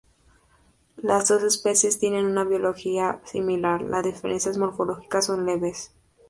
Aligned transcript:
Las 0.97 1.27
dos 1.27 1.43
especies 1.43 1.99
tienen 1.99 2.25
una 2.25 2.43
biología 2.43 3.21
similar 3.23 3.83
y 3.83 3.87
las 3.87 4.03
diferencias 4.03 4.57
morfológicas 4.57 5.25
son 5.27 5.45
leves. 5.45 5.91